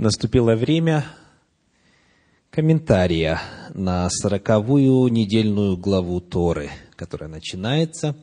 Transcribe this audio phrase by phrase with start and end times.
[0.00, 1.04] Наступило время
[2.48, 3.38] комментария
[3.74, 8.16] на сороковую недельную главу Торы, которая начинается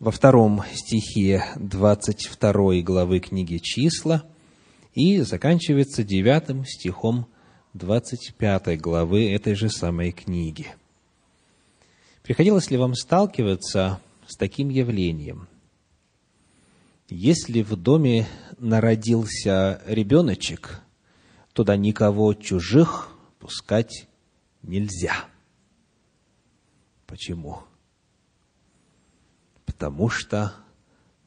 [0.00, 4.24] во втором стихе 22 главы книги «Числа»
[4.92, 7.28] и заканчивается девятым стихом
[7.74, 10.66] 25 главы этой же самой книги.
[12.24, 15.46] Приходилось ли вам сталкиваться с таким явлением?
[17.12, 20.80] Если в доме народился ребеночек,
[21.52, 23.08] туда никого чужих
[23.40, 24.06] пускать
[24.62, 25.24] нельзя.
[27.08, 27.64] Почему?
[29.66, 30.54] Потому что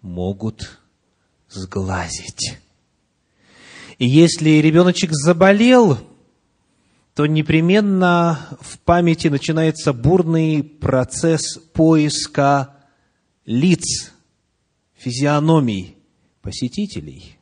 [0.01, 0.79] могут
[1.49, 2.57] сглазить.
[3.97, 5.99] И если ребеночек заболел,
[7.13, 12.73] то непременно в памяти начинается бурный процесс поиска
[13.45, 14.12] лиц,
[15.03, 15.97] физиономий
[16.41, 17.37] посетителей,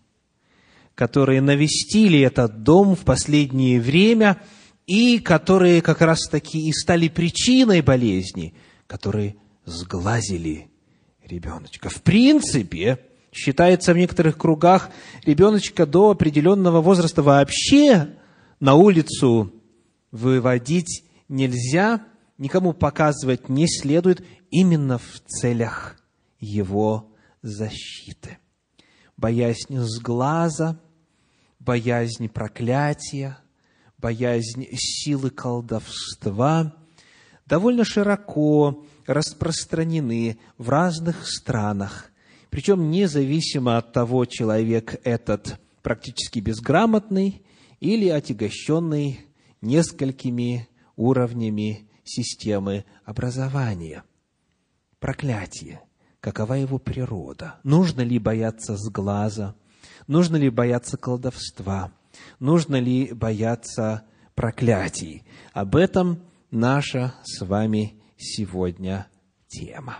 [0.95, 4.41] которые навестили этот дом в последнее время
[4.87, 8.53] и которые как раз-таки и стали причиной болезни,
[8.87, 10.69] которые сглазили
[11.23, 11.89] ребеночка.
[11.89, 12.99] В принципе,
[13.31, 14.89] считается в некоторых кругах,
[15.23, 18.09] ребеночка до определенного возраста вообще
[18.59, 19.53] на улицу
[20.11, 22.03] выводить нельзя,
[22.37, 25.95] никому показывать не следует именно в целях
[26.39, 27.10] его
[27.41, 28.37] защиты.
[29.17, 30.79] Боязнь сглаза,
[31.59, 33.37] боязнь проклятия,
[33.97, 36.75] боязнь силы колдовства
[37.45, 42.11] довольно широко распространены в разных странах,
[42.49, 47.43] причем независимо от того, человек этот практически безграмотный
[47.79, 49.25] или отягощенный
[49.61, 54.03] несколькими уровнями системы образования.
[54.99, 55.81] Проклятие–
[56.21, 57.55] какова его природа.
[57.63, 59.55] Нужно ли бояться сглаза?
[60.07, 61.91] Нужно ли бояться колдовства?
[62.39, 64.03] Нужно ли бояться
[64.35, 65.23] проклятий?
[65.53, 69.07] Об этом наша с вами сегодня
[69.47, 69.99] тема.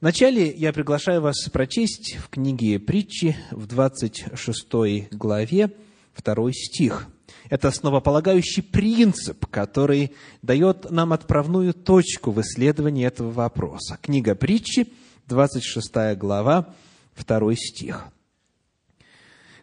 [0.00, 5.70] Вначале я приглашаю вас прочесть в книге притчи в 26 главе
[6.12, 7.06] второй стих.
[7.48, 10.12] Это основополагающий принцип, который
[10.42, 13.98] дает нам отправную точку в исследовании этого вопроса.
[14.00, 14.88] Книга притчи,
[15.30, 16.74] 26 глава,
[17.16, 18.08] 2 стих.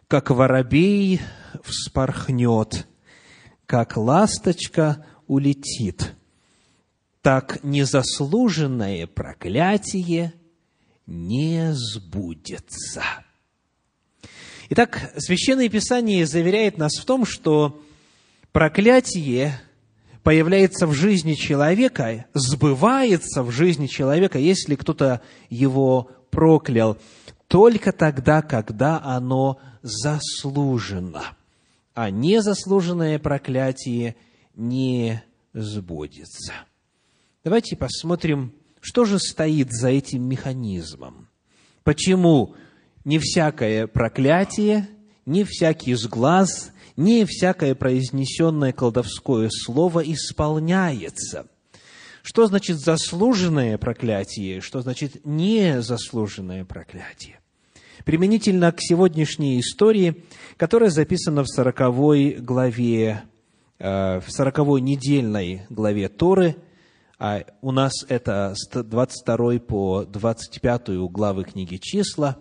[0.08, 1.20] «Как воробей
[1.62, 2.86] вспорхнет,
[3.66, 6.14] как ласточка улетит,
[7.20, 10.32] так незаслуженное проклятие
[11.06, 13.02] не сбудется».
[14.70, 17.82] Итак, Священное Писание заверяет нас в том, что
[18.52, 19.60] проклятие
[20.28, 26.98] появляется в жизни человека, сбывается в жизни человека, если кто-то его проклял,
[27.46, 31.22] только тогда, когда оно заслужено.
[31.94, 34.16] А незаслуженное проклятие
[34.54, 35.22] не
[35.54, 36.52] сбудется.
[37.42, 38.52] Давайте посмотрим,
[38.82, 41.30] что же стоит за этим механизмом.
[41.84, 42.54] Почему
[43.06, 44.88] не всякое проклятие,
[45.24, 51.46] не всякий сглаз не всякое произнесенное колдовское слово исполняется.
[52.22, 54.60] Что значит заслуженное проклятие?
[54.60, 57.38] Что значит незаслуженное проклятие?
[58.04, 60.24] Применительно к сегодняшней истории,
[60.56, 63.22] которая записана в сороковой главе,
[63.78, 66.56] э, в сороковой недельной главе Торы,
[67.20, 72.38] а у нас это с 22 по 25 главы книги «Числа»,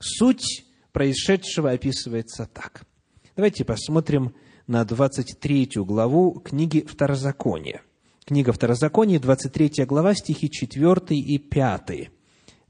[0.00, 2.82] суть происшедшего описывается так–
[3.34, 4.34] Давайте посмотрим
[4.66, 7.80] на 23 главу книги Второзакония.
[8.26, 12.10] Книга Второзакония, 23 глава, стихи 4 и 5.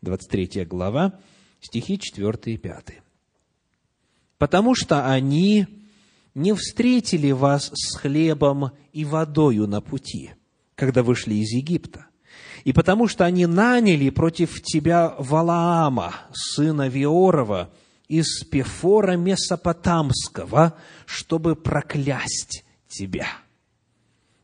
[0.03, 1.19] 23 глава,
[1.61, 2.85] стихи 4 и 5.
[4.39, 5.67] «Потому что они
[6.37, 10.31] не встретили вас с хлебом и водою на пути,
[10.77, 12.07] когда вышли из Египта,
[12.63, 17.73] и потому что они наняли против тебя Валаама, сына Виорова,
[18.13, 23.27] из Пефора Месопотамского, чтобы проклясть тебя.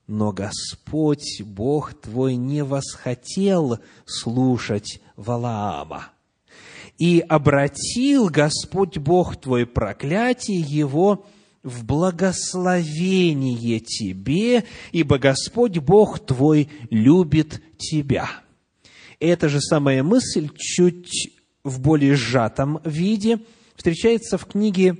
[0.06, 6.12] Но Господь, Бог твой, не восхотел слушать Валаама.
[6.96, 11.26] И обратил Господь Бог твой проклятие его
[11.62, 18.30] в благословение тебе, ибо Господь Бог твой любит тебя.
[19.20, 21.34] Эта же самая мысль чуть
[21.64, 23.40] в более сжатом виде–
[23.78, 24.96] встречается в книге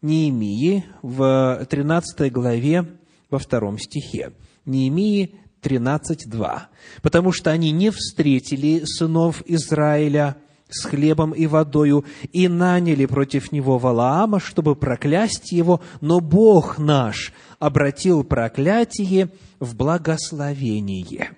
[0.00, 2.86] Неемии в 13 главе
[3.30, 4.32] во втором стихе.
[4.64, 6.60] Неемии 13.2.
[7.02, 10.36] «Потому что они не встретили сынов Израиля
[10.68, 17.32] с хлебом и водою, и наняли против него Валаама, чтобы проклясть его, но Бог наш
[17.58, 21.32] обратил проклятие в благословение.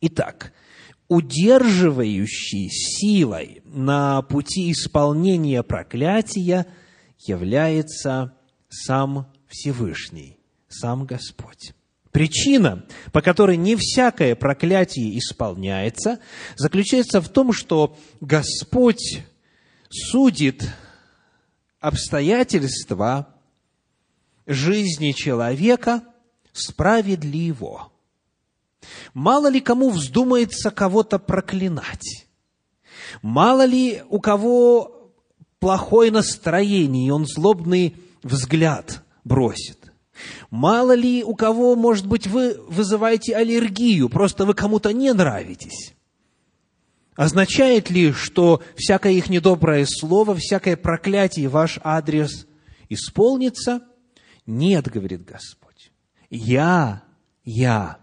[0.00, 0.52] Итак,
[1.08, 6.66] удерживающей силой на пути исполнения проклятия
[7.18, 8.34] является
[8.68, 10.38] сам Всевышний,
[10.68, 11.72] сам Господь.
[12.12, 16.20] Причина, по которой не всякое проклятие исполняется,
[16.56, 19.22] заключается в том, что Господь
[19.90, 20.68] судит
[21.80, 23.34] обстоятельства
[24.46, 26.02] жизни человека
[26.52, 27.92] справедливо.
[29.14, 32.26] Мало ли кому вздумается кого-то проклинать.
[33.22, 35.12] Мало ли у кого
[35.58, 39.92] плохое настроение, и он злобный взгляд бросит.
[40.50, 45.94] Мало ли у кого, может быть, вы вызываете аллергию, просто вы кому-то не нравитесь.
[47.14, 52.46] Означает ли, что всякое их недоброе слово, всякое проклятие ваш адрес
[52.88, 53.82] исполнится?
[54.46, 55.92] Нет, говорит Господь.
[56.30, 57.02] Я,
[57.44, 57.98] я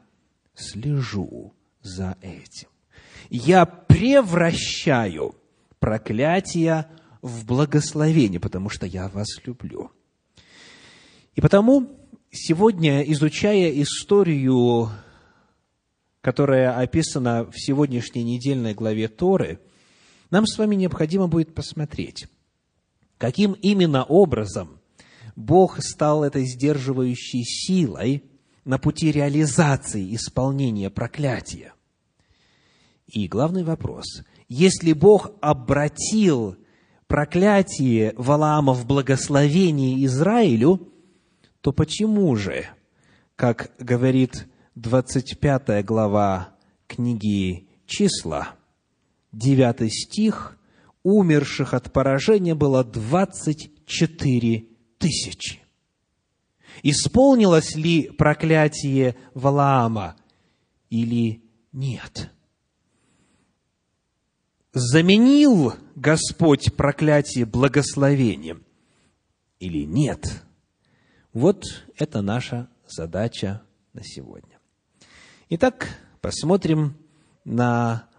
[0.55, 2.69] слежу за этим.
[3.29, 5.35] Я превращаю
[5.79, 6.87] проклятие
[7.21, 9.91] в благословение, потому что я вас люблю.
[11.35, 11.89] И потому
[12.31, 14.89] сегодня, изучая историю,
[16.21, 19.59] которая описана в сегодняшней недельной главе Торы,
[20.31, 22.27] нам с вами необходимо будет посмотреть,
[23.17, 24.79] каким именно образом
[25.35, 28.23] Бог стал этой сдерживающей силой
[28.65, 31.73] на пути реализации исполнения проклятия.
[33.07, 36.57] И главный вопрос, если Бог обратил
[37.07, 40.91] проклятие Валаама в благословение Израилю,
[41.61, 42.65] то почему же,
[43.35, 46.55] как говорит 25 глава
[46.87, 48.55] книги «Числа»,
[49.31, 50.57] 9 стих,
[51.03, 54.65] умерших от поражения было 24
[54.97, 55.64] тысячи.
[56.83, 60.15] Исполнилось ли проклятие Валаама
[60.89, 62.31] или нет?
[64.73, 68.63] Заменил Господь проклятие благословением
[69.59, 70.43] или нет?
[71.33, 71.63] Вот
[71.97, 73.61] это наша задача
[73.93, 74.59] на сегодня.
[75.49, 76.97] Итак, посмотрим
[77.45, 78.09] на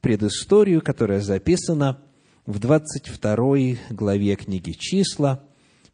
[0.00, 2.02] предысторию, которая записана
[2.46, 5.44] в 22 главе книги «Числа»,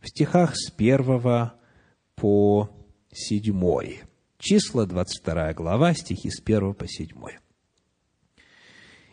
[0.01, 1.51] в стихах с 1
[2.17, 2.71] по
[3.13, 4.05] 7.
[4.39, 7.09] Числа, 22 глава, стихи с 1 по 7.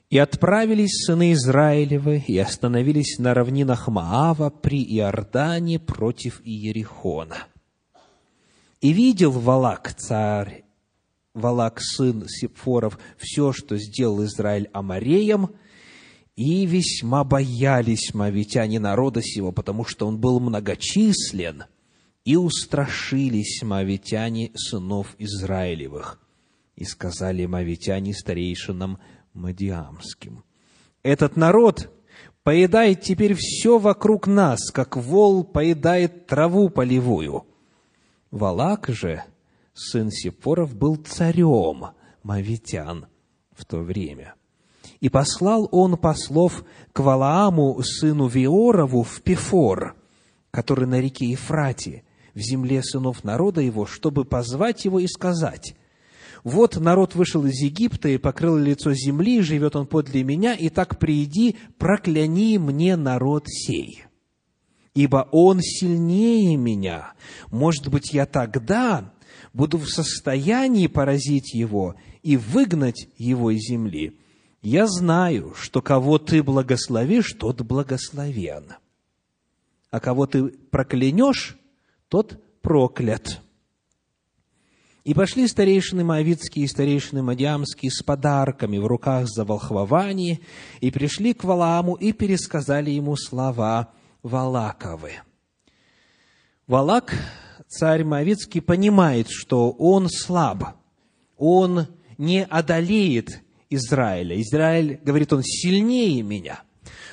[0.09, 7.47] «И отправились сыны Израилевы, и остановились на равнинах Маава при Иордане против Иерихона.
[8.81, 10.65] И видел Валак, царь,
[11.33, 15.51] Валак, сын Сепфоров, все, что сделал Израиль Амареем,
[16.35, 21.65] и весьма боялись мавитяне народа сего, потому что он был многочислен,
[22.25, 26.19] и устрашились мавитяне сынов Израилевых,
[26.75, 28.99] и сказали мавитяне старейшинам
[29.33, 30.43] Мадиамским,
[31.03, 31.89] «Этот народ
[32.43, 37.45] поедает теперь все вокруг нас, как вол поедает траву полевую»
[38.31, 39.23] Валак же,
[39.73, 41.87] сын Сепоров, был царем
[42.23, 43.07] мавитян
[43.51, 44.35] в то время.
[45.01, 46.63] И послал он послов
[46.93, 49.95] к Валааму, сыну Виорову, в Пефор,
[50.49, 52.03] который на реке Ефрате,
[52.33, 55.75] в земле сынов народа его, чтобы позвать его и сказать,
[56.43, 60.97] «Вот народ вышел из Египта и покрыл лицо земли, живет он подле меня, и так
[60.97, 64.05] приди, прокляни мне народ сей»
[64.93, 67.13] ибо Он сильнее меня.
[67.49, 69.13] Может быть, я тогда
[69.53, 74.19] буду в состоянии поразить Его и выгнать Его из земли.
[74.61, 78.73] Я знаю, что кого Ты благословишь, тот благословен,
[79.89, 81.57] а кого Ты проклянешь,
[82.11, 83.39] тот проклят.
[85.05, 90.41] И пошли старейшины Моавицкие и старейшины Мадиамские с подарками в руках за волхвование,
[90.81, 95.13] и пришли к Валааму и пересказали ему слова Валаковы.
[96.67, 97.15] Валак,
[97.69, 100.75] царь Моавицкий, понимает, что он слаб,
[101.37, 101.87] он
[102.17, 104.39] не одолеет Израиля.
[104.41, 106.61] Израиль, говорит он, сильнее меня.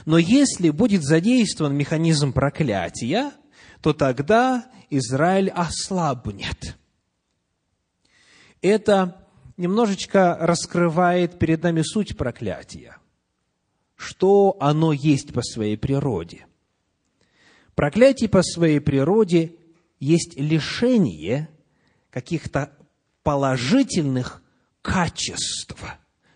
[0.07, 3.31] Но если будет задействован механизм проклятия,
[3.81, 6.77] то тогда Израиль ослабнет.
[8.63, 9.27] Это
[9.57, 12.97] немножечко раскрывает перед нами суть проклятия.
[13.97, 16.47] Что оно есть по своей природе.
[17.75, 19.57] Проклятие по своей природе
[20.01, 21.49] есть лишение
[22.11, 22.73] каких-то
[23.23, 24.43] положительных
[24.83, 25.77] качеств,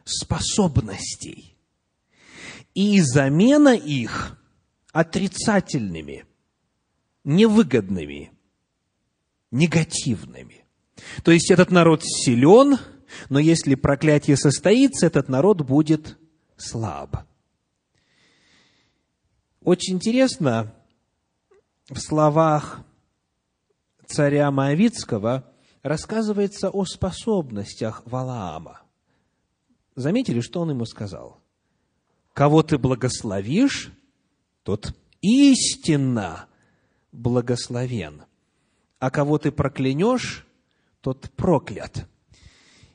[0.05, 1.57] способностей.
[2.75, 4.39] и замена их
[4.93, 6.25] отрицательными,
[7.25, 8.33] невыгодными,
[9.53, 10.65] негативными.
[11.23, 12.79] То есть этот народ силен,
[13.29, 16.19] но если проклятие состоится, этот народ будет
[16.57, 17.25] слаб.
[19.63, 20.75] Очень интересно
[21.89, 22.81] в словах
[24.07, 25.49] царя Моавицкого
[25.83, 28.83] рассказывается о способностях Валаама.
[29.95, 31.41] Заметили, что он ему сказал?
[32.33, 33.93] Кого ты благословишь,
[34.63, 36.47] тот истинно
[37.13, 38.23] благословен,
[39.03, 40.47] а кого ты проклянешь,
[41.01, 42.07] тот проклят.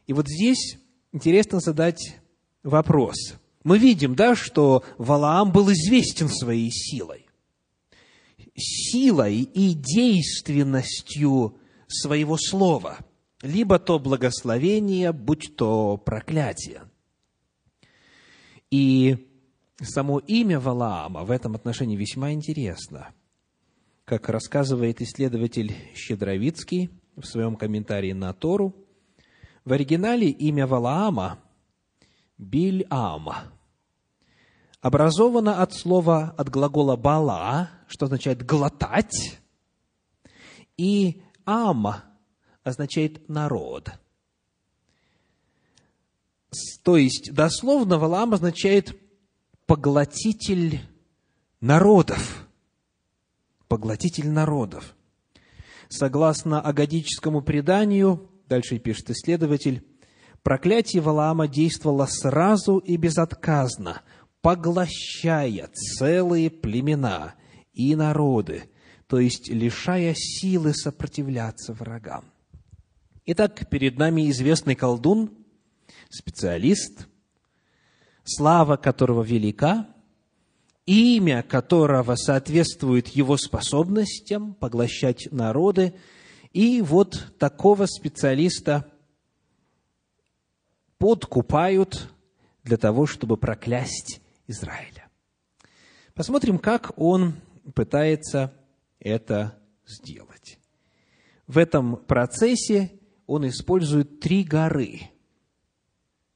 [0.06, 0.78] И вот здесь
[1.12, 2.16] интересно задать
[2.64, 3.34] вопрос.
[3.66, 7.28] Мы видим, да, что Валаам был известен своей силой.
[8.56, 11.58] Силой и действенностью
[11.90, 13.00] своего слова.
[13.42, 16.84] Либо то благословение, будь то проклятие.
[18.72, 19.28] И
[19.82, 23.10] само имя Валаама в этом отношении весьма интересно.
[24.08, 28.74] Как рассказывает исследователь Щедровицкий в своем комментарии на Тору,
[29.66, 31.40] в оригинале имя Валаама–
[32.38, 33.52] Бильама.
[34.80, 39.42] Образовано от слова, от глагола «бала», что означает «глотать»,
[40.78, 42.06] и «ама»
[42.64, 43.92] означает «народ».
[46.82, 48.98] То есть, дословно, Валаам означает
[49.66, 50.80] «поглотитель
[51.60, 52.47] народов».
[53.68, 54.96] Поглотитель народов.
[55.90, 59.86] Согласно агадическому преданию, дальше пишет исследователь,
[60.44, 64.02] проклятие Валаама действовало сразу и безотказно,
[64.42, 67.36] поглощая целые племена
[67.74, 68.64] и народы,
[69.08, 72.26] то есть лишая силы сопротивляться врагам.
[73.26, 75.32] Итак, перед нами известный колдун,
[76.10, 77.08] специалист,
[78.24, 79.88] слава которого велика,
[80.88, 85.94] имя которого соответствует его способностям поглощать народы,
[86.53, 88.89] и вот такого специалиста
[90.98, 92.10] подкупают
[92.63, 95.10] для того, чтобы проклясть Израиля.
[96.15, 97.36] Посмотрим, как он
[97.75, 98.53] пытается
[99.00, 100.58] это сделать.
[101.48, 102.91] В этом процессе
[103.25, 105.01] он использует три горы,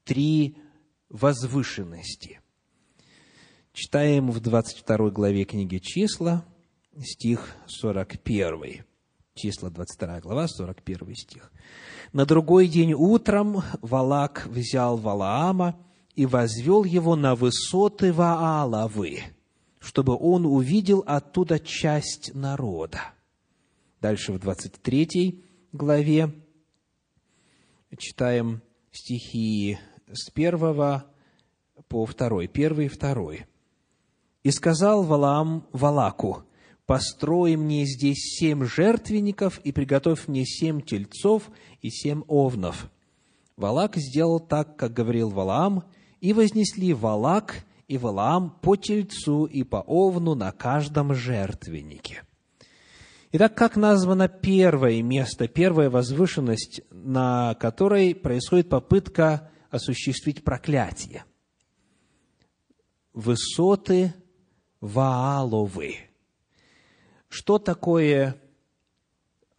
[0.04, 0.58] три
[1.10, 2.41] возвышенности.
[3.74, 6.44] Читаем в 22 главе книги «Числа»,
[7.02, 8.84] стих 41.
[9.34, 11.54] Числа, 22 глава, 41 стих.
[12.12, 15.80] «На другой день утром Валак взял Валаама
[16.16, 19.22] и возвел его на высоты Вааловы,
[19.80, 23.14] чтобы он увидел оттуда часть народа».
[24.02, 26.30] Дальше в 23 главе
[27.98, 28.62] читаем
[28.92, 29.80] стихи
[30.12, 31.06] с первого
[31.88, 33.46] по второй, первый и второй.
[34.44, 36.44] И сказал Валаам Валаку,
[36.86, 41.50] построй мне здесь семь жертвенников и приготовь мне семь тельцов
[41.82, 42.90] и семь овнов.
[43.56, 45.84] Валак сделал так, как говорил Валаам,
[46.20, 52.24] и вознесли Валак и Валаам по тельцу и по овну на каждом жертвеннике.
[53.34, 61.24] Итак, как названо первое место, первая возвышенность, на которой происходит попытка осуществить проклятие?
[63.14, 64.14] Высоты
[64.82, 65.98] Вааловы.
[67.30, 68.36] Что такое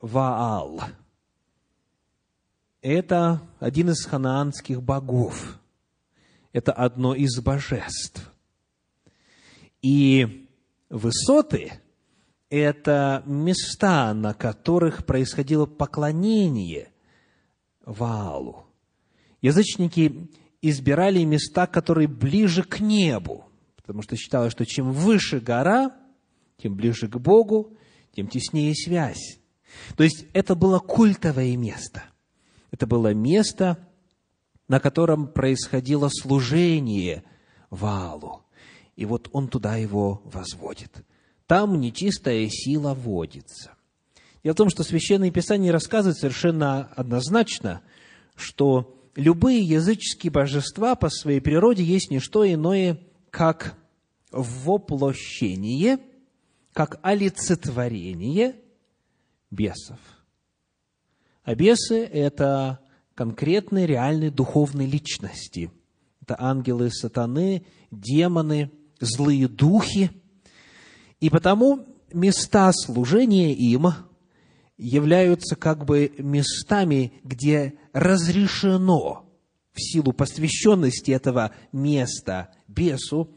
[0.00, 0.83] Ваал?
[2.81, 5.61] Это один из ханаанских богов.
[6.52, 8.31] Это одно из божеств.
[9.81, 10.49] И
[10.91, 11.81] высоты–
[12.50, 16.93] это места, на которых происходило поклонение
[17.87, 18.67] Ваалу.
[19.41, 20.29] Язычники
[20.61, 23.47] избирали места, которые ближе к небу
[23.92, 25.94] потому что считалось, что чем выше гора,
[26.56, 27.76] тем ближе к Богу,
[28.16, 29.38] тем теснее связь.
[29.96, 32.02] То есть это было культовое место.
[32.70, 33.87] Это было место,
[34.66, 37.22] на котором происходило служение
[37.68, 38.46] Валу.
[38.96, 41.04] И вот он туда его возводит.
[41.46, 43.72] Там нечистая сила водится.
[44.42, 47.82] Дело в том, что Священное Писание рассказывает совершенно однозначно,
[48.37, 53.76] что любые языческие божества по своей природе есть не что иное, как
[54.33, 55.99] воплощение,
[56.73, 58.57] как олицетворение
[59.51, 59.99] бесов.
[61.45, 62.81] А бесы– это
[63.15, 65.71] конкретные, реальные духовные личности.
[66.21, 68.71] Это ангелы сатаны, демоны,
[69.01, 70.11] злые духи.
[71.21, 73.89] И потому места служения им
[74.79, 79.29] являются как бы местами, где разрешено
[79.73, 83.31] в силу посвященности этого места бесу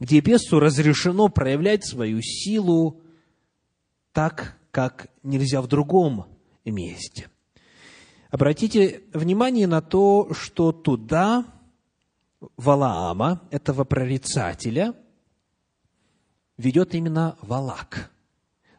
[0.00, 3.00] где бесу разрешено проявлять свою силу
[4.12, 6.26] так, как нельзя в другом
[6.64, 7.28] месте.
[8.30, 11.46] Обратите внимание на то, что туда
[12.56, 14.94] Валаама, этого прорицателя,
[16.56, 18.10] ведет именно Валак.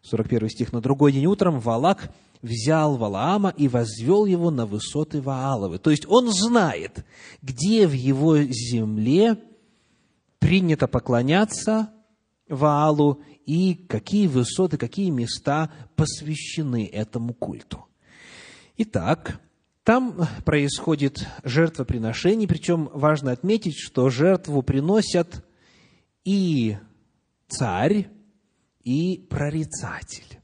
[0.03, 0.71] 41 стих.
[0.71, 5.77] «На другой день утром Валак взял Валаама и возвел его на высоты Вааловы».
[5.77, 7.05] То есть он знает,
[7.41, 9.37] где в его земле
[10.39, 11.93] принято поклоняться
[12.47, 17.85] Ваалу и какие высоты, какие места посвящены этому культу.
[18.77, 19.39] Итак,
[19.83, 25.45] там происходит жертвоприношение, причем важно отметить, что жертву приносят
[26.23, 26.77] и
[27.47, 28.09] царь,
[28.83, 30.39] и прорицатель.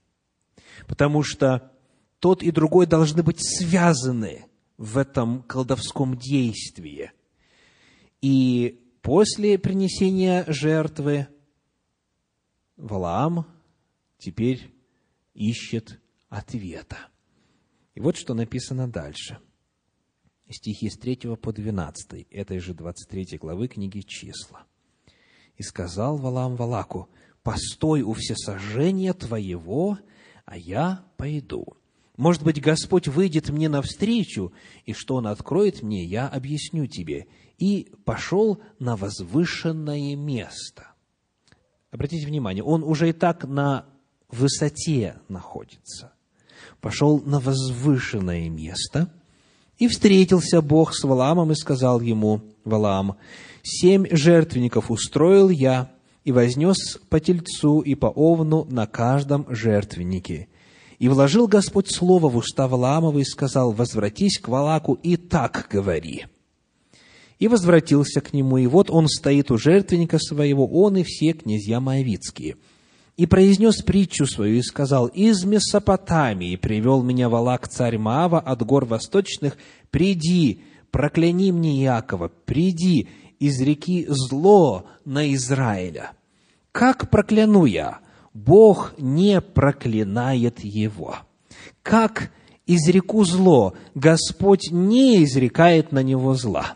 [0.87, 1.71] Потому что
[2.19, 4.45] тот и другой должны быть связаны
[4.77, 7.11] в этом колдовском действии.
[8.21, 11.27] И после принесения жертвы
[12.75, 13.45] Валаам
[14.17, 14.73] теперь
[15.35, 16.97] ищет ответа.
[17.93, 19.37] И вот что написано дальше.
[20.49, 24.65] Стихи с 3 по 12 этой же 23 главы книги «Числа».
[25.55, 27.07] «И сказал Валам Валаку,
[27.43, 29.99] постой у всесожжения твоего,
[30.45, 31.77] а я пойду.
[32.17, 34.51] Может быть, Господь выйдет мне навстречу,
[34.85, 37.27] и что Он откроет мне, я объясню тебе.
[37.57, 40.87] И пошел на возвышенное место.
[41.91, 43.85] Обратите внимание, он уже и так на
[44.29, 46.15] высоте находится
[46.81, 49.09] пошел на возвышенное место,
[49.79, 53.17] и встретился Бог с Валаамом и сказал ему, Валаам,
[53.63, 55.91] «Семь жертвенников устроил я,
[56.23, 60.47] и вознес по тельцу и по овну на каждом жертвеннике.
[60.97, 66.25] И вложил Господь слово в уста Валаамова и сказал, «Возвратись к Валаку и так говори».
[67.39, 71.79] И возвратился к нему, и вот он стоит у жертвенника своего, он и все князья
[71.79, 72.55] Моавицкие–
[73.17, 78.85] и произнес притчу свою и сказал, «Из Месопотамии привел меня Валак, царь Маава, от гор
[78.85, 79.57] восточных,
[79.89, 83.07] приди, прокляни мне Иакова, приди
[83.39, 86.11] из реки зло на Израиля.
[86.71, 87.99] Как прокляну я?
[88.33, 91.15] Бог не проклинает его.
[91.83, 92.31] Как
[92.67, 93.75] изреку зло?
[93.93, 96.75] Господь не изрекает на него зла».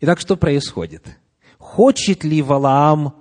[0.00, 1.04] Итак, что происходит?
[1.58, 3.14] Хочет ли Валаам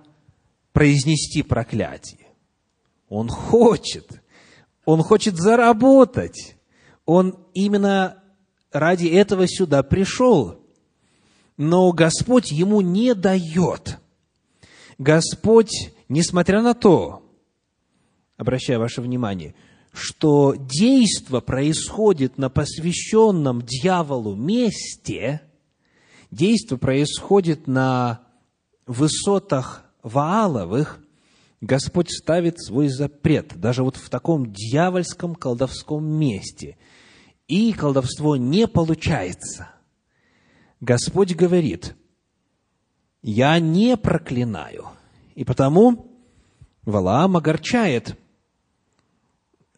[0.71, 2.27] произнести проклятие.
[3.09, 4.21] Он хочет.
[4.85, 6.55] Он хочет заработать.
[7.05, 8.23] Он именно
[8.71, 10.59] ради этого сюда пришел.
[11.57, 13.99] Но Господь ему не дает.
[14.97, 17.23] Господь, несмотря на то,
[18.37, 19.55] обращаю ваше внимание,
[19.91, 25.41] что действо происходит на посвященном дьяволу месте,
[26.31, 28.21] действо происходит на
[28.85, 30.99] высотах Вааловых
[31.61, 36.77] Господь ставит свой запрет, даже вот в таком дьявольском колдовском месте.
[37.47, 39.69] И колдовство не получается.
[40.79, 41.95] Господь говорит,
[43.21, 44.87] я не проклинаю.
[45.35, 46.07] И потому
[46.83, 48.17] Валаам огорчает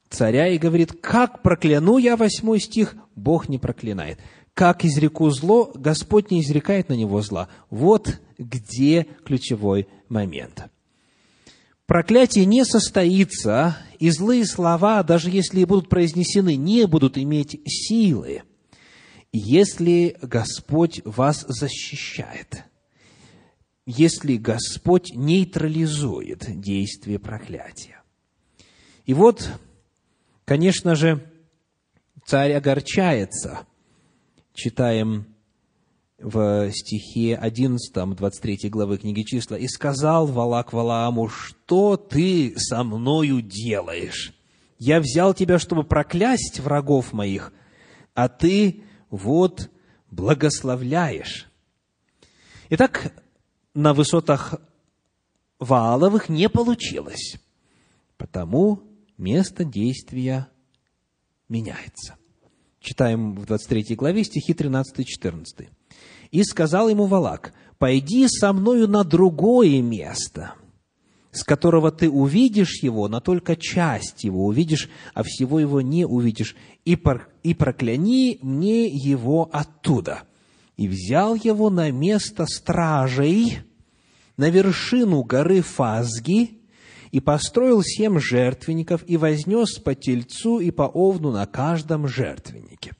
[0.10, 4.20] царя и говорит, как прокляну я, восьмой стих, Бог не проклинает.
[4.54, 7.48] Как изреку зло, Господь не изрекает на него зла.
[7.70, 10.66] Вот где ключевой момент.
[11.86, 18.44] Проклятие не состоится, и злые слова, даже если будут произнесены, не будут иметь силы,
[19.34, 22.64] если Господь вас защищает,
[23.86, 28.02] если Господь нейтрализует действие проклятия.
[29.06, 29.50] И вот,
[30.46, 31.30] конечно же,
[32.26, 33.68] царь огорчается.
[34.64, 35.26] Читаем
[36.20, 43.42] в стихе 11, 23 главы книги числа, «И сказал Валак Валааму, что ты со мною
[43.42, 44.36] делаешь?
[44.78, 47.52] Я взял тебя, чтобы проклясть врагов моих,
[48.14, 49.72] а ты вот
[50.12, 51.50] благословляешь».
[52.70, 53.14] Итак,
[53.74, 54.62] на высотах
[55.58, 57.38] Вааловых не получилось,
[58.16, 58.84] потому
[59.18, 60.50] место действия
[61.50, 62.16] меняется.
[62.82, 65.70] Читаем в 23 главе стихи 13 и 14.
[66.32, 70.56] И сказал ему Валак, пойди со мною на другое место,
[71.32, 76.56] с которого ты увидишь его, но только часть его увидишь, а всего его не увидишь,
[76.84, 80.24] и, пор, и прокляни мне его оттуда.
[80.76, 83.60] И взял его на место стражей,
[84.38, 86.61] на вершину горы Фазги,
[87.12, 92.94] и построил семь жертвенников, и вознес по тельцу и по овну на каждом жертвеннике.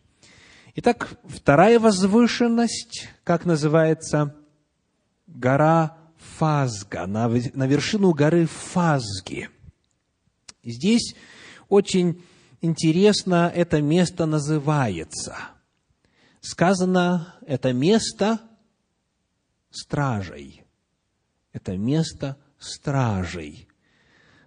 [0.76, 4.36] Итак, вторая возвышенность, как называется,
[5.28, 5.98] гора
[6.38, 9.50] Фазга, на, на вершину горы Фазги.
[10.64, 11.16] Здесь
[11.68, 12.22] очень
[12.62, 15.36] интересно это место называется.
[16.42, 18.40] Сказано, это место
[19.72, 20.64] стражей.
[21.54, 23.68] Это место стражей.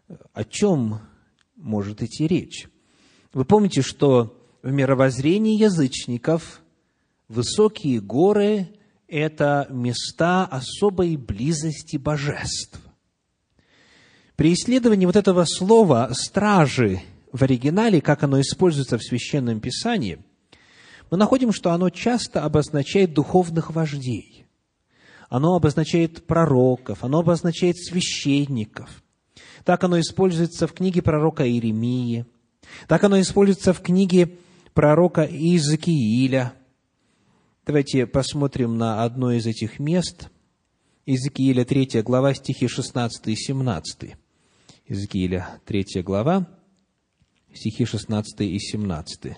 [0.09, 1.01] О чем
[1.57, 2.69] может идти речь?
[3.33, 6.63] Вы помните, что в мировоззрении язычников
[7.29, 8.69] высокие горы–
[9.09, 12.81] это места особой близости божеств.
[14.37, 20.25] При исследовании вот этого слова «стражи» в оригинале, как оно используется в Священном Писании,
[21.11, 24.47] мы находим, что оно часто обозначает духовных вождей.
[25.29, 29.04] Оно обозначает пророков, оно обозначает священников.
[29.65, 32.27] Так оно используется в книге пророка Иеремии,
[32.87, 34.37] так оно используется в книге
[34.75, 36.55] пророка Иезекииля.
[37.67, 40.29] Давайте посмотрим на одно из этих мест.
[41.07, 44.17] Иезекииля 3 глава, стихи 16 и 17.
[44.87, 46.47] Иезекииля 3 глава,
[47.55, 49.37] стихи 16 и 17.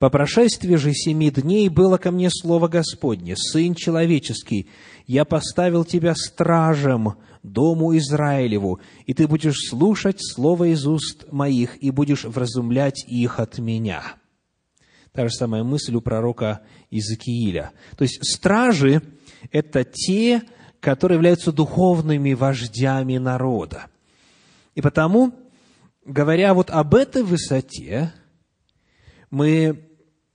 [0.00, 4.68] По прошествии же семи дней было ко мне слово Господне, Сын человеческий,
[5.06, 11.90] я поставил тебя стражем дому Израилеву, и ты будешь слушать слово из уст моих, и
[11.90, 14.02] будешь вразумлять их от меня».
[15.12, 17.72] Та же самая мысль у пророка Иезекииля.
[17.96, 19.02] То есть стражи–
[19.50, 20.42] это те,
[20.78, 23.86] которые являются духовными вождями народа.
[24.74, 25.34] И потому,
[26.04, 28.12] говоря вот об этой высоте,
[29.30, 29.90] мы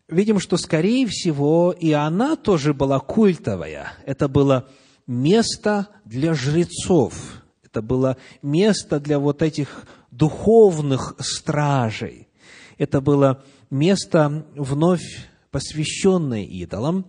[0.08, 3.94] видим, что, скорее всего, и она тоже была культовая.
[4.06, 4.70] Это было
[5.08, 7.44] место для жрецов.
[7.64, 12.28] Это было место для вот этих духовных стражей.
[12.78, 17.06] Это было место вновь посвященное идолам,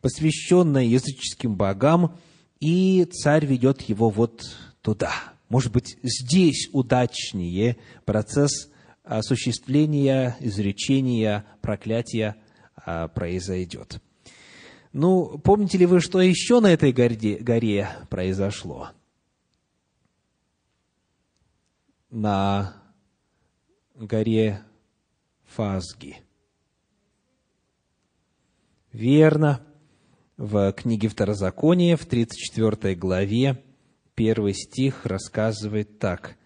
[0.00, 2.18] посвященное языческим богам,
[2.60, 4.42] и царь ведет его вот
[4.82, 5.12] туда.
[5.48, 8.70] Может быть, здесь удачнее процесс
[9.04, 12.36] осуществления изречения проклятия
[12.76, 14.00] а, произойдет.
[14.92, 18.90] Ну, помните ли вы, что еще на этой горе, горе произошло?
[22.10, 22.76] На
[23.94, 24.62] горе
[25.46, 26.18] Фазги.
[28.92, 29.66] Верно.
[30.36, 33.62] В книге Второзакония, в 34 главе,
[34.14, 36.36] первый стих рассказывает так.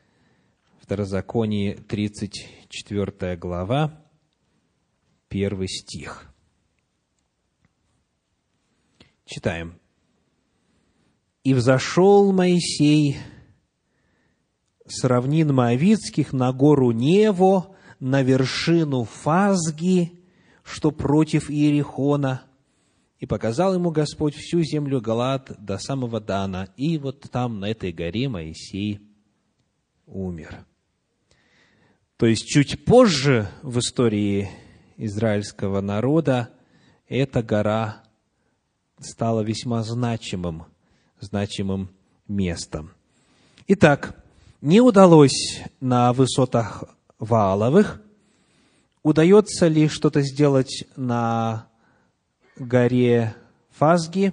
[0.80, 4.04] Второзаконие, 34 глава,
[5.28, 6.35] первый стих.
[9.26, 9.80] Читаем.
[11.42, 13.16] «И взошел Моисей
[14.86, 20.12] с равнин Моавицких на гору Нево, на вершину Фазги,
[20.62, 22.44] что против Иерихона,
[23.18, 27.92] и показал ему Господь всю землю Галат до самого Дана, и вот там, на этой
[27.92, 29.00] горе, Моисей
[30.06, 30.64] умер».
[32.16, 34.48] То есть чуть позже в истории
[34.96, 36.50] израильского народа
[37.08, 38.05] эта гора
[39.00, 40.64] стала весьма значимым,
[41.20, 41.90] значимым
[42.28, 42.92] местом.
[43.68, 44.22] Итак,
[44.60, 46.84] не удалось на высотах
[47.18, 48.02] Вааловых.
[49.02, 51.68] Удается ли что-то сделать на
[52.56, 53.34] горе
[53.70, 54.32] Фазги?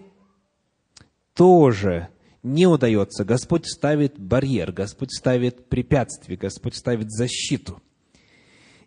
[1.34, 2.10] Тоже
[2.44, 7.82] не удается, Господь ставит барьер, Господь ставит препятствие, Господь ставит защиту.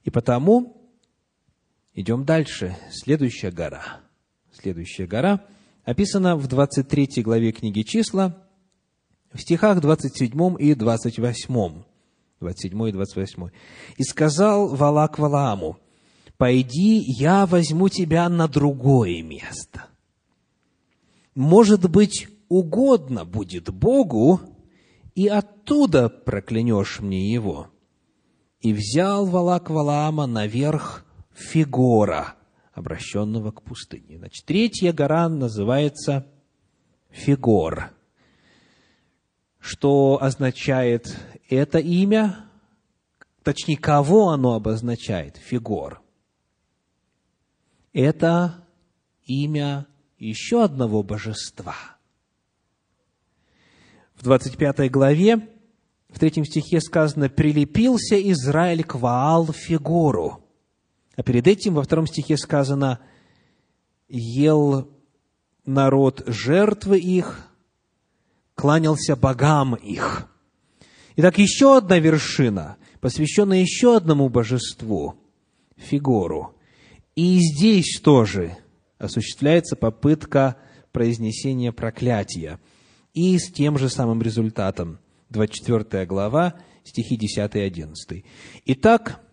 [0.04, 0.90] И потому
[1.94, 2.76] идем дальше.
[2.90, 4.00] Следующая гора.
[4.52, 5.44] Следующая гора
[5.86, 8.36] описана в 23 главе книги «Числа»,
[9.32, 11.82] в стихах 27 и 28.
[12.40, 13.48] 27 и 28.
[13.96, 15.78] «И сказал Валак Валааму,
[16.36, 19.86] «Пойди, я возьму тебя на другое место.
[21.34, 24.40] Может быть, угодно будет Богу,
[25.14, 27.68] и оттуда проклянешь мне его.
[28.60, 32.34] И взял Валак Валаама наверх Фигора,
[32.76, 34.18] обращенного к пустыне.
[34.18, 36.26] Значит, третья гора называется
[37.10, 37.90] Фигор.
[39.58, 42.48] Что означает это имя?
[43.42, 45.36] Точнее, кого оно обозначает?
[45.36, 46.00] Фигор.
[47.92, 48.64] Это
[49.24, 49.86] имя
[50.18, 51.74] еще одного божества–
[54.16, 55.48] в 25 главе,
[56.08, 60.42] в третьем стихе сказано, «Прилепился Израиль к Ваал Фигору».
[61.16, 63.00] А перед этим во втором стихе сказано,
[64.08, 64.88] «Ел
[65.64, 67.48] народ жертвы их,
[68.54, 70.28] кланялся богам их».
[71.16, 75.14] Итак, еще одна вершина, посвященная еще одному божеству,
[75.76, 76.54] Фигору.
[77.14, 78.58] И здесь тоже
[78.98, 80.56] осуществляется попытка
[80.92, 82.60] произнесения проклятия–
[83.16, 84.98] и с тем же самым результатом.
[85.30, 88.24] 24 глава, стихи 10 и 11.
[88.66, 89.25] Итак,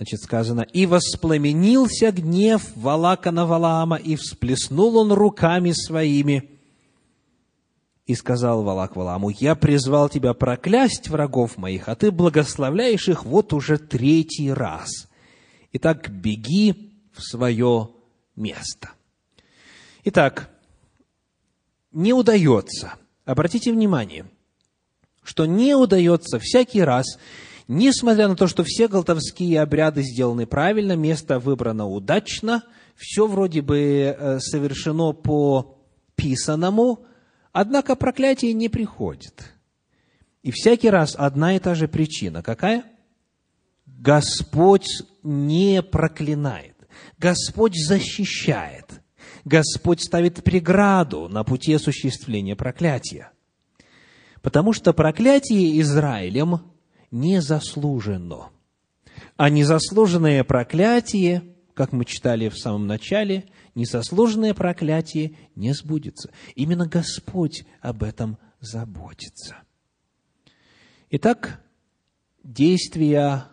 [0.00, 6.48] значит, сказано, «И воспламенился гнев Валака на Валаама, и всплеснул он руками своими,
[8.06, 13.52] и сказал Валак Валааму, «Я призвал тебя проклясть врагов моих, а ты благословляешь их вот
[13.52, 14.88] уже третий раз.
[15.74, 17.90] Итак, беги в свое
[18.36, 18.92] место».
[20.04, 20.48] Итак,
[21.92, 22.94] не удается,
[23.26, 24.24] обратите внимание,
[25.22, 27.18] что не удается всякий раз,
[27.70, 32.62] несмотря на то, что все голтовские обряды сделаны правильно, место выбрано удачно,
[32.96, 35.78] все вроде бы э, совершено по
[36.16, 37.06] писанному,
[37.52, 39.54] Однако проклятие не приходит.
[40.42, 42.42] И всякий раз одна и та же причина.
[42.42, 42.84] Какая?
[43.86, 44.88] Господь
[45.22, 46.76] не проклинает.
[47.18, 49.02] Господь защищает.
[49.44, 53.32] Господь ставит преграду на пути осуществления проклятия.
[54.42, 56.60] Потому что проклятие Израилем
[57.10, 58.50] не заслужено.
[59.36, 61.42] А незаслуженное проклятие,
[61.74, 66.32] как мы читали в самом начале– несослуженное проклятие не сбудется.
[66.54, 69.62] Именно Господь об этом заботится.
[71.10, 71.64] Итак,
[72.44, 73.46] действия,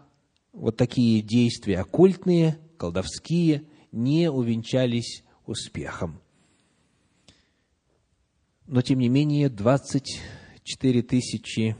[0.53, 6.21] вот такие действия оккультные, колдовские, не увенчались успехом.
[8.67, 11.77] Но, тем не менее, 24 тысячи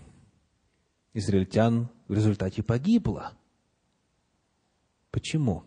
[1.18, 3.34] израильтян в результате погибло.
[5.12, 5.64] Почему?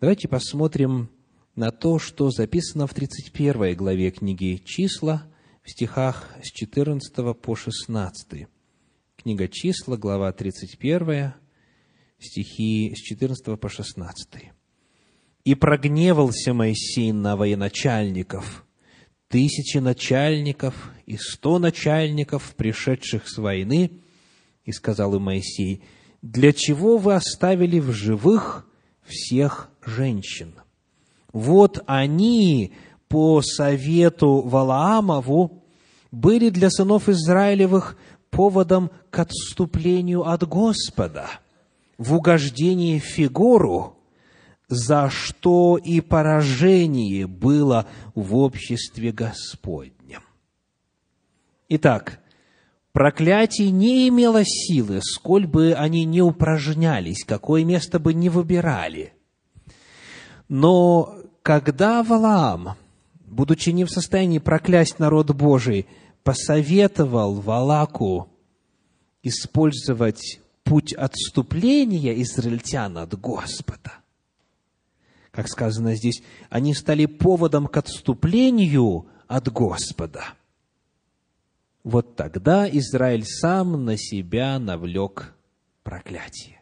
[0.00, 1.08] Давайте посмотрим
[1.54, 5.26] на то, что записано в 31 главе книги «Числа»
[5.62, 8.46] в стихах с 14 по 16.
[9.16, 11.32] Книга «Числа», глава 31,
[12.18, 14.52] стихи с 14 по 16.
[15.44, 18.65] «И прогневался Моисей на военачальников,
[19.28, 23.90] тысячи начальников и сто начальников, пришедших с войны,
[24.64, 25.82] и сказал им Моисей,
[26.22, 28.66] «Для чего вы оставили в живых
[29.06, 30.54] всех женщин.
[31.32, 32.72] Вот они
[33.08, 35.62] по совету Валаамову
[36.10, 37.96] были для сынов Израилевых
[38.30, 41.28] поводом к отступлению от Господа
[41.98, 43.95] в угождении фигуру,
[44.68, 50.22] за что и поражение было в обществе Господнем.
[51.68, 52.20] Итак,
[52.92, 59.12] проклятие не имело силы, сколь бы они не упражнялись, какое место бы не выбирали.
[60.48, 62.76] Но когда Валаам,
[63.24, 65.86] будучи не в состоянии проклясть народ Божий,
[66.22, 68.28] посоветовал Валаку
[69.22, 73.92] использовать путь отступления израильтян от Господа,
[75.36, 80.24] как сказано здесь, они стали поводом к отступлению от Господа–
[81.86, 85.36] вот тогда Израиль сам на себя навлек
[85.84, 86.60] проклятие.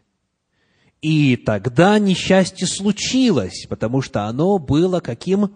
[1.00, 5.54] И тогда несчастье случилось, потому что оно было каким?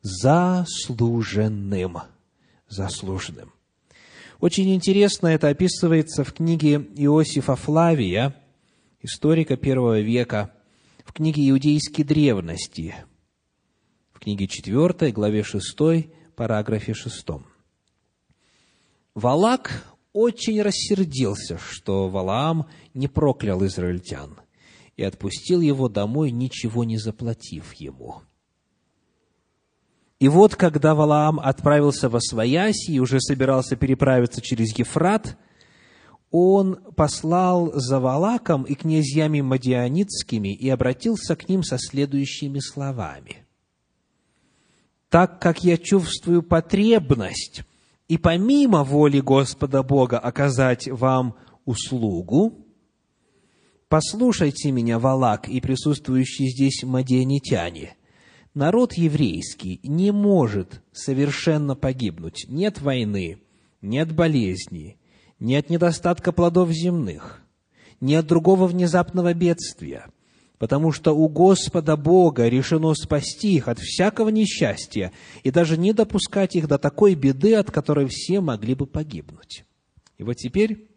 [0.00, 1.98] Заслуженным.
[2.68, 3.52] Заслуженным.
[4.38, 8.36] Очень интересно это описывается в книге Иосифа Флавия,
[9.02, 10.52] историка первого века,
[11.06, 12.94] в книге «Иудейские древности»,
[14.12, 15.78] в книге 4, главе 6,
[16.34, 17.26] параграфе 6.
[19.14, 24.40] Валак очень рассердился, что Валаам не проклял израильтян
[24.96, 28.22] и отпустил его домой, ничего не заплатив ему.
[30.18, 35.38] И вот, когда Валаам отправился во Свояси и уже собирался переправиться через Ефрат,
[36.30, 43.46] он послал за Валаком и князьями Мадианицкими и обратился к ним со следующими словами.
[45.08, 47.62] «Так как я чувствую потребность
[48.08, 52.66] и помимо воли Господа Бога оказать вам услугу,
[53.88, 57.96] послушайте меня, Валак и присутствующие здесь мадианитяне,
[58.54, 62.46] народ еврейский не может совершенно погибнуть.
[62.48, 63.38] Нет войны,
[63.82, 64.98] нет болезни,
[65.38, 67.42] нет недостатка плодов земных,
[68.00, 70.06] нет другого внезапного бедствия–
[70.58, 76.56] потому что у Господа Бога решено спасти их от всякого несчастья и даже не допускать
[76.56, 79.64] их до такой беды, от которой все могли бы погибнуть.
[80.18, 80.88] И вот теперь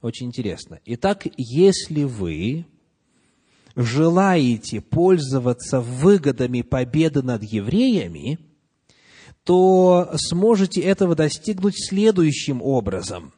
[0.00, 0.80] очень интересно.
[0.84, 2.66] Итак, если вы
[3.74, 8.38] желаете пользоваться выгодами победы над евреями,
[9.44, 13.32] то сможете этого достигнуть следующим образом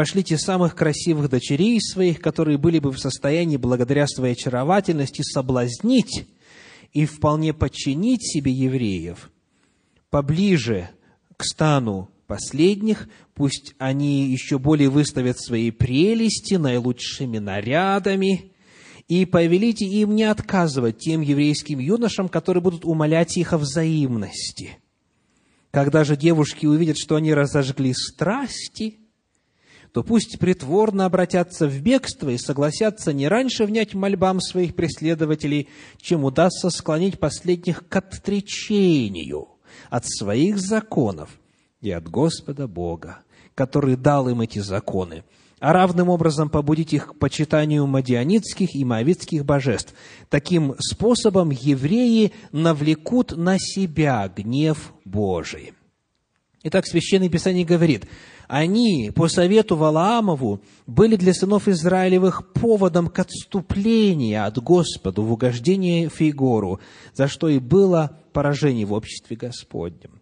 [0.00, 6.26] Пошлите самых красивых дочерей своих, которые были бы в состоянии благодаря своей очаровательности соблазнить
[6.94, 9.30] и вполне подчинить себе евреев.
[10.08, 10.88] поближе
[11.36, 18.52] к стану последних, пусть они еще более выставят свои прелести наилучшими нарядами,
[19.06, 24.78] и повелите им не отказывать тем еврейским юношам, которые будут умолять их о взаимности.
[25.70, 28.99] Когда же девушки увидят, что они разожгли страсти,
[29.92, 35.68] то пусть притворно обратятся в бегство и согласятся не раньше внять мольбам своих преследователей,
[36.00, 39.48] чем удастся склонить последних к отречению
[39.88, 41.40] от своих законов
[41.80, 43.18] и от Господа Бога,
[43.54, 45.24] который дал им эти законы,
[45.58, 49.94] а равным образом побудить их к почитанию мадианитских и моавитских божеств.
[50.28, 55.72] Таким способом евреи навлекут на себя гнев Божий.
[56.62, 58.06] Итак, Священное Писание говорит–
[58.50, 66.08] они по совету Валаамову были для сынов Израилевых поводом к отступлению от Господа в угождение
[66.08, 66.80] Фигору,
[67.14, 70.20] за что и было поражение в обществе Господнем.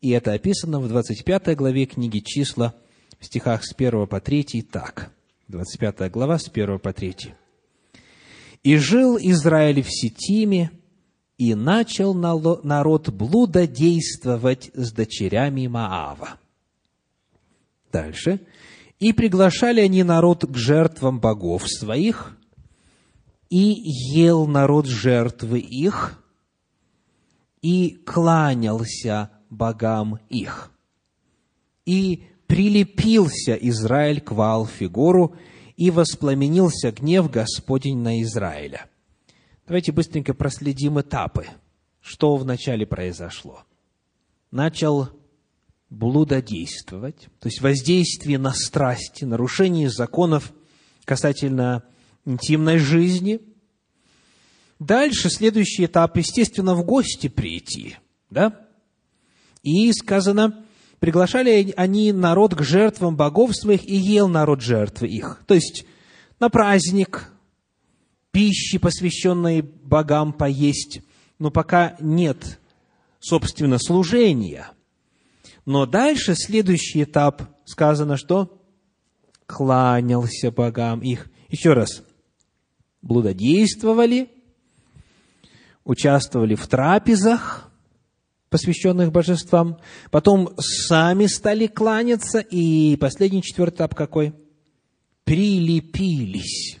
[0.00, 2.72] И это описано в 25 главе книги «Числа»
[3.18, 5.10] в стихах с 1 по 3 так.
[5.48, 7.34] 25 глава с 1 по 3.
[8.62, 10.70] «И жил Израиль в Сетиме,
[11.36, 16.38] и начал народ блудодействовать с дочерями Маава.
[17.96, 18.40] Дальше.
[18.98, 22.36] «И приглашали они народ к жертвам богов своих,
[23.48, 23.74] и
[24.14, 26.22] ел народ жертвы их,
[27.62, 30.70] и кланялся богам их.
[31.86, 35.34] И прилепился Израиль к Ваалфигору,
[35.78, 38.90] и воспламенился гнев Господень на Израиля».
[39.66, 41.46] Давайте быстренько проследим этапы.
[42.02, 43.64] Что вначале произошло?
[44.50, 45.08] Начал
[45.98, 50.52] блудодействовать, то есть воздействие на страсти, нарушение законов
[51.04, 51.84] касательно
[52.26, 53.40] интимной жизни.
[54.78, 57.96] Дальше следующий этап, естественно, в гости прийти,
[58.28, 58.66] да?
[59.62, 60.66] И сказано,
[60.98, 65.42] приглашали они народ к жертвам богов своих, и ел народ жертвы их.
[65.46, 65.86] То есть,
[66.38, 67.32] на праздник,
[68.32, 71.00] пищи, посвященной богам, поесть,
[71.38, 72.60] но пока нет,
[73.18, 74.70] собственно, служения–
[75.66, 78.62] но дальше следующий этап сказано, что
[79.46, 81.28] кланялся богам их.
[81.48, 82.02] Еще раз,
[83.02, 84.30] блудодействовали,
[85.84, 87.70] участвовали в трапезах,
[88.48, 89.78] посвященных божествам,
[90.10, 94.34] потом сами стали кланяться, и последний четвертый этап какой?
[95.24, 96.78] Прилепились.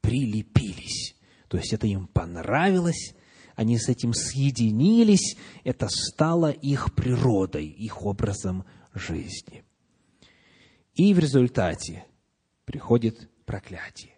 [0.00, 1.14] Прилепились.
[1.48, 3.14] То есть это им понравилось,
[3.56, 8.64] они с этим съединились, это стало их природой, их образом
[8.94, 9.62] жизни.
[10.94, 12.04] И в результате
[12.64, 14.14] приходит проклятие.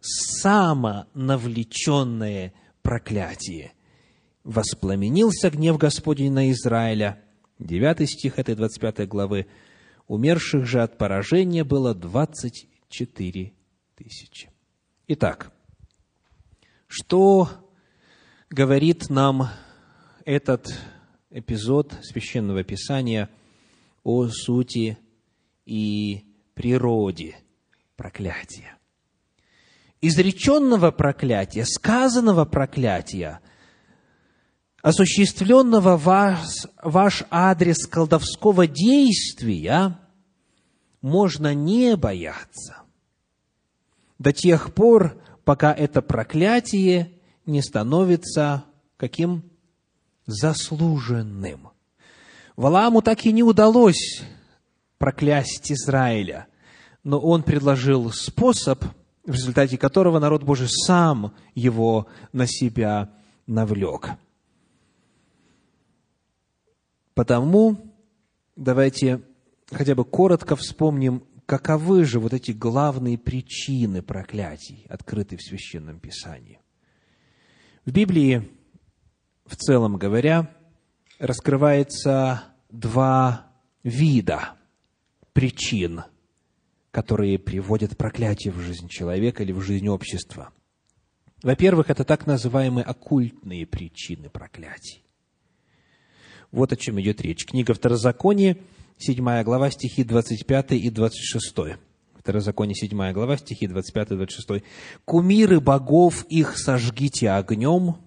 [0.00, 3.72] Самонавлеченное проклятие.
[4.44, 7.24] Воспламенился гнев Господень на Израиля.
[7.58, 9.46] Девятый стих этой 25 главы.
[10.06, 13.52] Умерших же от поражения было 24
[13.96, 14.50] тысячи.
[15.08, 15.52] Итак,
[16.86, 17.48] что
[18.50, 19.48] говорит нам
[20.24, 20.72] этот
[21.30, 23.28] эпизод Священного Писания
[24.04, 24.98] о сути
[25.64, 27.36] и природе
[27.96, 28.78] проклятия.
[30.00, 33.40] Изреченного проклятия, сказанного проклятия,
[34.82, 36.38] осуществленного ваш,
[36.82, 39.98] ваш адрес колдовского действия
[41.00, 42.82] можно не бояться
[44.18, 47.15] до тех пор, пока это проклятие
[47.46, 48.64] не становится
[48.96, 49.42] каким?
[50.26, 51.70] Заслуженным.
[52.56, 54.22] Валааму так и не удалось
[54.98, 56.48] проклясть Израиля,
[57.04, 58.82] но он предложил способ,
[59.24, 63.10] в результате которого народ Божий сам его на себя
[63.46, 64.10] навлек.
[67.14, 67.78] Потому
[68.56, 69.22] давайте
[69.70, 76.60] хотя бы коротко вспомним, каковы же вот эти главные причины проклятий, открытые в Священном Писании.
[77.86, 78.50] В Библии,
[79.46, 80.52] в целом говоря,
[81.20, 83.46] раскрывается два
[83.84, 84.56] вида
[85.32, 86.02] причин,
[86.90, 90.50] которые приводят проклятие в жизнь человека или в жизнь общества.
[91.44, 95.04] Во-первых, это так называемые оккультные причины проклятий.
[96.50, 97.46] Вот о чем идет речь.
[97.46, 98.58] Книга Второзакония,
[98.98, 101.78] 7 глава, стихи 25 и 26.
[102.26, 104.64] Второзаконие, 7 глава, стихи 25-26.
[105.04, 107.98] «Кумиры богов их сожгите огнем,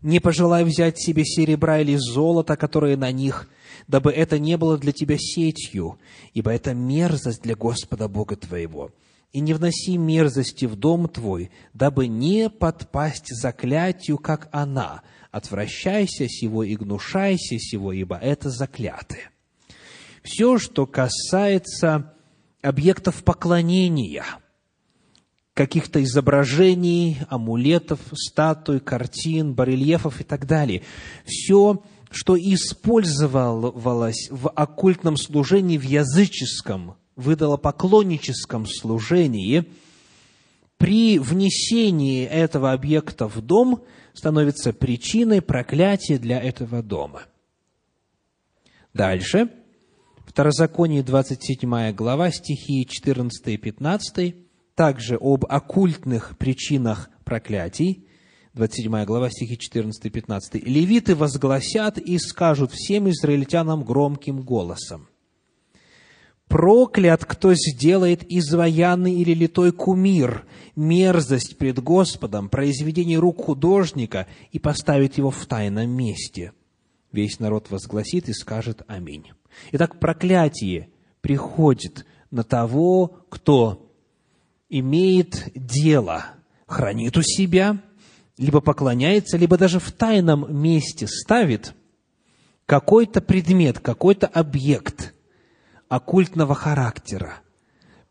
[0.00, 3.48] не пожелай взять себе серебра или золота, которые на них,
[3.88, 5.98] дабы это не было для тебя сетью,
[6.34, 8.92] ибо это мерзость для Господа Бога твоего.
[9.32, 16.62] И не вноси мерзости в дом твой, дабы не подпасть заклятию, как она, Отвращайся сего
[16.62, 19.32] и гнушайся сего, ибо это заклятое.
[20.22, 22.14] Все, что касается
[22.62, 24.24] объектов поклонения,
[25.54, 30.82] каких-то изображений, амулетов, статуй, картин, барельефов и так далее.
[31.26, 39.66] Все, что использовалось в оккультном служении, в языческом, выдало поклонническом служении,
[40.78, 43.84] при внесении этого объекта в дом
[44.14, 47.22] становится причиной проклятия для этого дома.
[48.92, 49.50] Дальше.
[50.32, 54.34] Второзаконие, 27 глава, стихи 14 и 15,
[54.74, 58.06] также об оккультных причинах проклятий,
[58.54, 60.54] 27 глава, стихи 14 и 15.
[60.66, 65.06] «Левиты возгласят и скажут всем израильтянам громким голосом,
[66.48, 75.18] Проклят, кто сделает изваянный или литой кумир, мерзость пред Господом, произведение рук художника и поставит
[75.18, 76.52] его в тайном месте.
[77.12, 79.26] Весь народ возгласит и скажет Аминь.
[79.72, 80.88] Итак, проклятие
[81.20, 83.90] приходит на того, кто
[84.68, 86.24] имеет дело,
[86.66, 87.80] хранит у себя,
[88.38, 91.74] либо поклоняется, либо даже в тайном месте ставит
[92.66, 95.14] какой-то предмет, какой-то объект–
[95.92, 97.40] оккультного характера,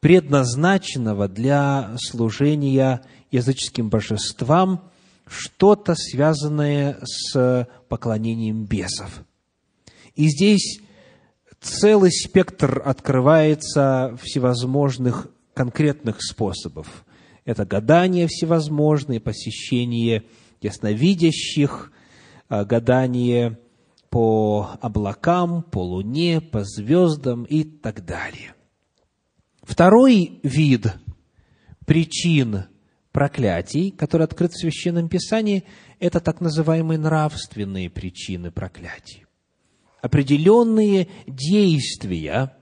[0.01, 4.91] предназначенного для служения языческим божествам,
[5.25, 9.23] что-то связанное с поклонением бесов.
[10.13, 10.79] И здесь
[11.61, 17.05] целый спектр открывается всевозможных конкретных способов.
[17.45, 20.23] Это гадания всевозможные, посещение
[20.61, 21.91] ясновидящих,
[22.49, 23.59] а, гадание
[24.09, 28.53] по облакам, по луне, по звездам и так далее.
[29.63, 30.93] Второй вид
[31.85, 32.65] причин
[33.11, 35.63] проклятий, который открыт в Священном Писании,
[35.99, 39.25] это так называемые нравственные причины проклятий.
[40.01, 42.57] Определенные действия,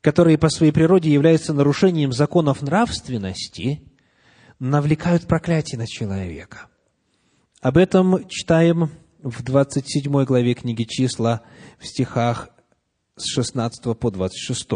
[0.00, 3.82] которые по своей природе являются нарушением законов нравственности,
[4.58, 6.68] навлекают проклятие на человека.
[7.60, 8.90] Об этом читаем
[9.22, 11.42] в 27 главе книги «Числа»
[11.78, 12.50] в стихах
[13.16, 14.68] с 16 по 26.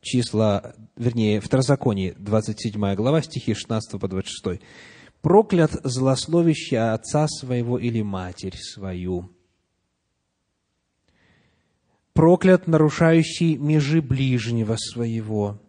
[0.00, 4.60] Числа, вернее, Второзаконие, 27 глава, стихи 16 по 26.
[5.20, 9.30] «Проклят злословящий отца своего или матерь свою,
[12.16, 15.60] проклят нарушающий межи ближнего своего,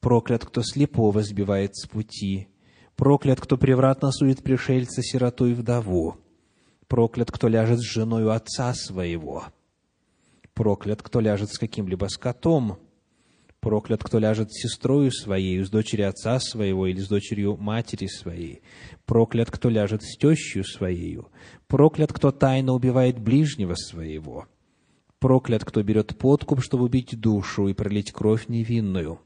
[0.00, 2.48] проклят, кто слепого сбивает с пути,
[2.96, 6.16] проклят, кто превратно сует пришельца, сироту и вдову,
[6.92, 9.44] Проклят, кто ляжет с женой отца своего.
[10.52, 12.80] Проклят, кто ляжет с каким-либо скотом.
[13.60, 18.60] Проклят, кто ляжет с сестрою своей, с дочерью отца своего или с дочерью матери своей.
[19.06, 21.28] Проклят, кто ляжет с тещью своею.
[21.66, 24.46] Проклят, кто тайно убивает ближнего своего.
[25.22, 29.20] Проклят, кто берет подкуп, чтобы убить душу и пролить кровь невинную.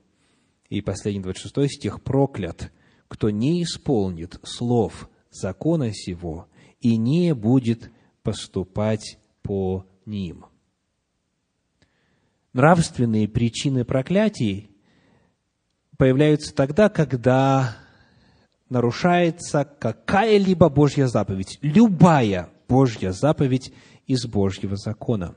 [0.68, 2.02] И последний 26 стих.
[2.02, 2.70] Проклят,
[3.08, 6.48] кто не исполнит слов закона сего
[6.80, 7.90] и не будет
[8.22, 10.44] поступать по ним.
[12.52, 14.70] Нравственные причины проклятий
[15.96, 17.78] появляются тогда, когда
[18.68, 23.72] нарушается какая-либо Божья заповедь, любая Божья заповедь
[24.06, 25.34] из Божьего закона.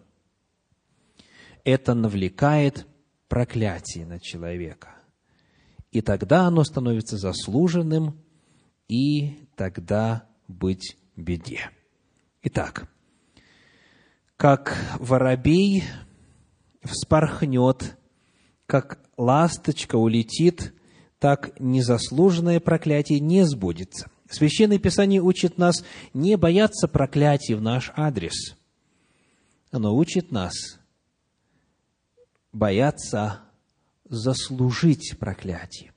[1.64, 2.88] Это навлекает
[3.28, 4.96] проклятие на человека.
[5.92, 8.22] И тогда оно становится заслуженным,
[8.88, 11.70] и тогда быть беде.
[12.42, 12.90] Итак,
[14.38, 15.84] как воробей
[16.84, 17.98] вспорхнет,
[18.66, 20.74] как ласточка улетит,
[21.20, 24.10] так незаслуженное проклятие не сбудется.
[24.30, 25.84] Священное Писание учит нас
[26.14, 28.56] не бояться проклятий в наш адрес.
[29.72, 30.79] Оно учит нас
[32.52, 33.42] бояться
[34.06, 35.92] заслужить проклятие.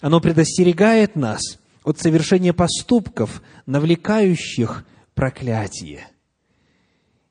[0.00, 1.40] Оно предостерегает нас
[1.84, 6.08] от совершения поступков, навлекающих проклятие.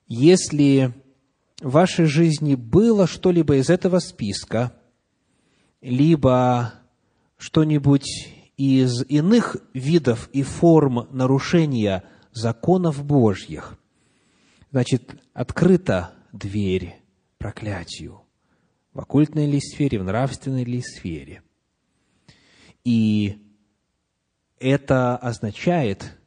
[0.07, 0.93] Если
[1.61, 4.73] в вашей жизни было что-либо из этого списка,
[5.81, 6.73] либо
[7.37, 8.07] что-нибудь
[8.57, 13.77] из иных видов и форм нарушения законов Божьих,
[14.71, 16.95] значит, открыта дверь
[17.37, 18.21] проклятию
[18.93, 21.43] в оккультной ли сфере, в нравственной ли сфере.
[22.83, 23.37] И
[24.59, 26.17] это означает,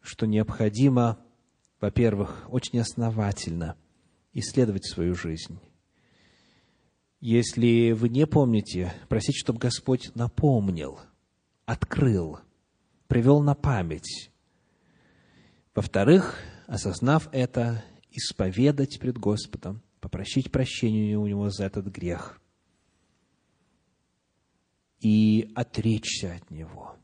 [0.00, 1.18] что необходимо,
[1.80, 3.76] во-первых, очень основательно
[4.32, 5.58] исследовать свою жизнь.
[7.20, 11.00] Если вы не помните, просить, чтобы Господь напомнил,
[11.66, 12.38] открыл,
[13.08, 14.30] привел на память.
[15.74, 22.40] Во-вторых, осознав это, исповедать пред Господом, попросить прощения у Него за этот грех
[25.00, 26.96] и отречься от него.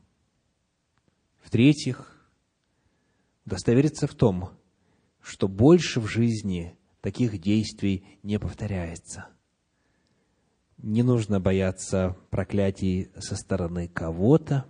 [1.41, 2.29] В-третьих,
[3.45, 4.51] удостовериться в том,
[5.19, 9.27] что больше в жизни таких действий не повторяется.
[10.77, 14.69] Не нужно бояться проклятий со стороны кого-то.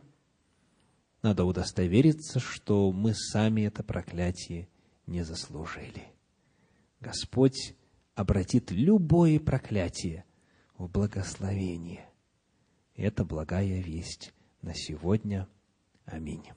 [1.22, 4.70] Надо удостовериться, что мы сами это проклятие
[5.06, 6.14] не заслужили.
[7.02, 7.76] Господь
[8.18, 10.26] обратит любое проклятие
[10.76, 12.10] в благословение.
[12.96, 15.48] Это благая весть на сегодня.
[16.06, 16.50] Аминь.